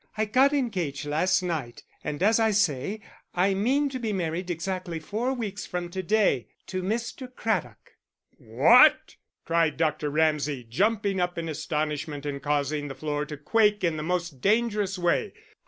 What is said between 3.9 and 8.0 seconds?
be married exactly four weeks from to day to Mr. Craddock."